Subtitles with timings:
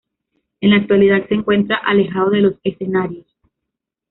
[0.61, 3.27] En la actualidad se encuentra alejado de los escenarios.